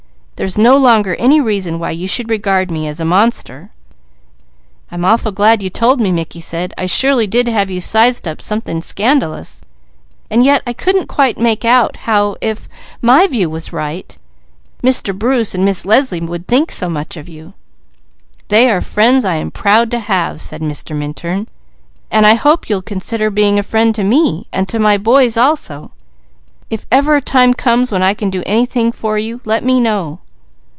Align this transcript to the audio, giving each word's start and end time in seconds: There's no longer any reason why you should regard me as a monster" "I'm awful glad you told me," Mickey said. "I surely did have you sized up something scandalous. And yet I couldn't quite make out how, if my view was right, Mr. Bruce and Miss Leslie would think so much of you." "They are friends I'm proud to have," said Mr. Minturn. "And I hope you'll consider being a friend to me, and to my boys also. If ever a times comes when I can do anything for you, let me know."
There's 0.43 0.57
no 0.57 0.75
longer 0.75 1.15
any 1.17 1.39
reason 1.39 1.77
why 1.77 1.91
you 1.91 2.07
should 2.07 2.31
regard 2.31 2.71
me 2.71 2.87
as 2.87 2.99
a 2.99 3.05
monster" 3.05 3.69
"I'm 4.91 5.05
awful 5.05 5.31
glad 5.31 5.61
you 5.61 5.69
told 5.69 6.01
me," 6.01 6.11
Mickey 6.11 6.41
said. 6.41 6.73
"I 6.79 6.87
surely 6.87 7.27
did 7.27 7.47
have 7.47 7.69
you 7.69 7.79
sized 7.79 8.27
up 8.27 8.41
something 8.41 8.81
scandalous. 8.81 9.61
And 10.31 10.43
yet 10.43 10.63
I 10.65 10.73
couldn't 10.73 11.05
quite 11.05 11.37
make 11.37 11.63
out 11.63 11.95
how, 12.09 12.37
if 12.41 12.67
my 13.03 13.27
view 13.27 13.51
was 13.51 13.71
right, 13.71 14.17
Mr. 14.83 15.15
Bruce 15.15 15.53
and 15.53 15.63
Miss 15.63 15.85
Leslie 15.85 16.19
would 16.19 16.47
think 16.47 16.71
so 16.71 16.89
much 16.89 17.17
of 17.17 17.29
you." 17.29 17.53
"They 18.47 18.67
are 18.71 18.81
friends 18.81 19.23
I'm 19.23 19.51
proud 19.51 19.91
to 19.91 19.99
have," 19.99 20.41
said 20.41 20.61
Mr. 20.63 20.95
Minturn. 20.95 21.49
"And 22.09 22.25
I 22.25 22.33
hope 22.33 22.67
you'll 22.67 22.81
consider 22.81 23.29
being 23.29 23.59
a 23.59 23.69
friend 23.71 23.93
to 23.93 24.03
me, 24.03 24.47
and 24.51 24.67
to 24.69 24.79
my 24.79 24.97
boys 24.97 25.37
also. 25.37 25.91
If 26.71 26.87
ever 26.91 27.17
a 27.17 27.21
times 27.21 27.57
comes 27.57 27.91
when 27.91 28.01
I 28.01 28.15
can 28.15 28.31
do 28.31 28.41
anything 28.47 28.91
for 28.91 29.19
you, 29.19 29.39
let 29.45 29.63
me 29.63 29.79
know." 29.79 30.17